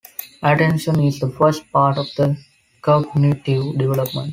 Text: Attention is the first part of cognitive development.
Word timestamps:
Attention 0.41 0.99
is 1.01 1.19
the 1.19 1.29
first 1.29 1.71
part 1.71 1.95
of 1.99 2.07
cognitive 2.81 3.77
development. 3.77 4.29